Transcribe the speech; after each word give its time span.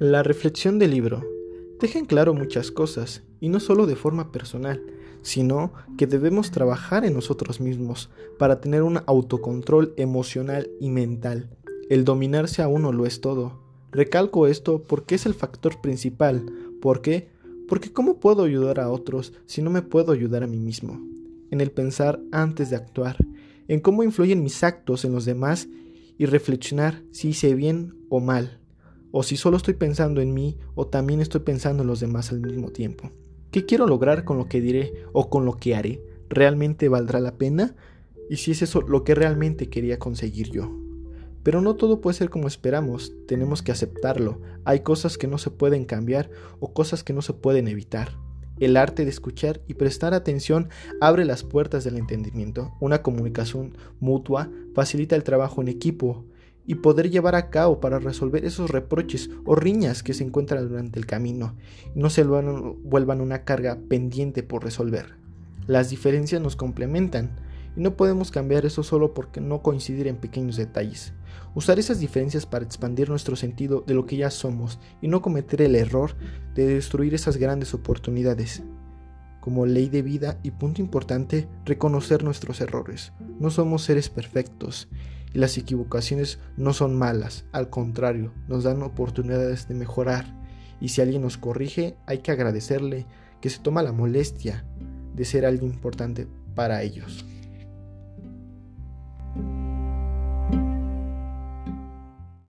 La 0.00 0.22
reflexión 0.22 0.78
del 0.78 0.92
libro 0.92 1.22
deja 1.78 1.98
en 1.98 2.06
claro 2.06 2.32
muchas 2.32 2.70
cosas, 2.70 3.22
y 3.38 3.50
no 3.50 3.60
solo 3.60 3.84
de 3.84 3.96
forma 3.96 4.32
personal, 4.32 4.82
sino 5.20 5.74
que 5.98 6.06
debemos 6.06 6.50
trabajar 6.50 7.04
en 7.04 7.12
nosotros 7.12 7.60
mismos 7.60 8.08
para 8.38 8.62
tener 8.62 8.82
un 8.82 9.00
autocontrol 9.04 9.92
emocional 9.98 10.70
y 10.80 10.88
mental. 10.88 11.50
El 11.90 12.06
dominarse 12.06 12.62
a 12.62 12.68
uno 12.68 12.92
lo 12.92 13.04
es 13.04 13.20
todo. 13.20 13.60
Recalco 13.92 14.46
esto 14.46 14.82
porque 14.82 15.16
es 15.16 15.26
el 15.26 15.34
factor 15.34 15.82
principal. 15.82 16.46
¿Por 16.80 17.02
qué? 17.02 17.28
Porque 17.68 17.92
¿cómo 17.92 18.20
puedo 18.20 18.44
ayudar 18.44 18.80
a 18.80 18.88
otros 18.88 19.34
si 19.44 19.60
no 19.60 19.68
me 19.68 19.82
puedo 19.82 20.12
ayudar 20.12 20.42
a 20.42 20.46
mí 20.46 20.56
mismo? 20.56 20.98
En 21.50 21.60
el 21.60 21.72
pensar 21.72 22.22
antes 22.32 22.70
de 22.70 22.76
actuar, 22.76 23.18
en 23.68 23.80
cómo 23.80 24.02
influyen 24.02 24.42
mis 24.42 24.64
actos 24.64 25.04
en 25.04 25.12
los 25.12 25.26
demás 25.26 25.68
y 26.16 26.24
reflexionar 26.24 27.02
si 27.10 27.28
hice 27.28 27.54
bien 27.54 27.98
o 28.08 28.20
mal, 28.20 28.59
o 29.12 29.22
si 29.22 29.36
solo 29.36 29.56
estoy 29.56 29.74
pensando 29.74 30.20
en 30.20 30.34
mí 30.34 30.58
o 30.74 30.86
también 30.86 31.20
estoy 31.20 31.40
pensando 31.40 31.82
en 31.82 31.88
los 31.88 32.00
demás 32.00 32.30
al 32.30 32.40
mismo 32.40 32.70
tiempo. 32.70 33.10
¿Qué 33.50 33.66
quiero 33.66 33.86
lograr 33.86 34.24
con 34.24 34.38
lo 34.38 34.48
que 34.48 34.60
diré 34.60 34.92
o 35.12 35.28
con 35.28 35.44
lo 35.44 35.56
que 35.56 35.74
haré? 35.74 36.02
¿Realmente 36.28 36.88
valdrá 36.88 37.18
la 37.18 37.36
pena? 37.36 37.74
¿Y 38.28 38.36
si 38.36 38.52
es 38.52 38.62
eso 38.62 38.82
lo 38.82 39.02
que 39.02 39.14
realmente 39.14 39.68
quería 39.68 39.98
conseguir 39.98 40.50
yo? 40.50 40.70
Pero 41.42 41.60
no 41.60 41.74
todo 41.74 42.00
puede 42.00 42.16
ser 42.16 42.30
como 42.30 42.46
esperamos, 42.46 43.12
tenemos 43.26 43.62
que 43.62 43.72
aceptarlo. 43.72 44.40
Hay 44.64 44.80
cosas 44.80 45.18
que 45.18 45.26
no 45.26 45.38
se 45.38 45.50
pueden 45.50 45.84
cambiar 45.84 46.30
o 46.60 46.72
cosas 46.72 47.02
que 47.02 47.12
no 47.12 47.22
se 47.22 47.32
pueden 47.32 47.66
evitar. 47.66 48.10
El 48.60 48.76
arte 48.76 49.04
de 49.04 49.10
escuchar 49.10 49.62
y 49.66 49.74
prestar 49.74 50.12
atención 50.12 50.68
abre 51.00 51.24
las 51.24 51.42
puertas 51.42 51.82
del 51.82 51.96
entendimiento. 51.96 52.74
Una 52.78 53.02
comunicación 53.02 53.74
mutua 54.00 54.50
facilita 54.74 55.16
el 55.16 55.24
trabajo 55.24 55.62
en 55.62 55.68
equipo, 55.68 56.26
y 56.70 56.76
poder 56.76 57.10
llevar 57.10 57.34
a 57.34 57.50
cabo 57.50 57.80
para 57.80 57.98
resolver 57.98 58.44
esos 58.44 58.70
reproches 58.70 59.28
o 59.44 59.56
riñas 59.56 60.04
que 60.04 60.14
se 60.14 60.22
encuentran 60.22 60.68
durante 60.68 61.00
el 61.00 61.04
camino 61.04 61.56
no 61.96 62.10
se 62.10 62.22
vuelvan 62.22 63.20
una 63.20 63.42
carga 63.42 63.80
pendiente 63.88 64.44
por 64.44 64.62
resolver. 64.62 65.16
Las 65.66 65.90
diferencias 65.90 66.40
nos 66.40 66.54
complementan 66.54 67.34
y 67.76 67.80
no 67.80 67.96
podemos 67.96 68.30
cambiar 68.30 68.66
eso 68.66 68.84
solo 68.84 69.14
porque 69.14 69.40
no 69.40 69.62
coincidir 69.62 70.06
en 70.06 70.18
pequeños 70.18 70.56
detalles. 70.56 71.12
Usar 71.56 71.80
esas 71.80 71.98
diferencias 71.98 72.46
para 72.46 72.64
expandir 72.64 73.08
nuestro 73.08 73.34
sentido 73.34 73.82
de 73.84 73.94
lo 73.94 74.06
que 74.06 74.16
ya 74.16 74.30
somos 74.30 74.78
y 75.02 75.08
no 75.08 75.22
cometer 75.22 75.62
el 75.62 75.74
error 75.74 76.14
de 76.54 76.66
destruir 76.68 77.14
esas 77.14 77.36
grandes 77.36 77.74
oportunidades. 77.74 78.62
Como 79.40 79.66
ley 79.66 79.88
de 79.88 80.02
vida 80.02 80.38
y 80.42 80.50
punto 80.50 80.82
importante, 80.82 81.48
reconocer 81.64 82.22
nuestros 82.22 82.60
errores. 82.60 83.12
No 83.38 83.50
somos 83.50 83.82
seres 83.82 84.10
perfectos 84.10 84.88
y 85.32 85.38
las 85.38 85.56
equivocaciones 85.56 86.38
no 86.56 86.72
son 86.72 86.96
malas, 86.96 87.44
al 87.52 87.70
contrario, 87.70 88.32
nos 88.48 88.64
dan 88.64 88.82
oportunidades 88.82 89.68
de 89.68 89.74
mejorar. 89.74 90.26
Y 90.80 90.88
si 90.88 91.00
alguien 91.00 91.22
nos 91.22 91.38
corrige, 91.38 91.96
hay 92.06 92.18
que 92.18 92.32
agradecerle 92.32 93.06
que 93.40 93.50
se 93.50 93.60
toma 93.60 93.82
la 93.82 93.92
molestia 93.92 94.64
de 95.14 95.24
ser 95.24 95.46
alguien 95.46 95.72
importante 95.72 96.26
para 96.54 96.82
ellos. 96.82 97.24